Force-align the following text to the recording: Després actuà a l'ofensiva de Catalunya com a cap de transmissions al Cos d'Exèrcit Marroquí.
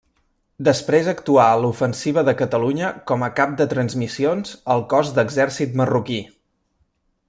Després 0.67 1.09
actuà 1.11 1.43
a 1.49 1.59
l'ofensiva 1.65 2.23
de 2.31 2.35
Catalunya 2.41 2.89
com 3.13 3.27
a 3.27 3.31
cap 3.41 3.55
de 3.61 3.69
transmissions 3.77 4.59
al 4.77 4.85
Cos 4.95 5.17
d'Exèrcit 5.19 5.83
Marroquí. 5.83 6.23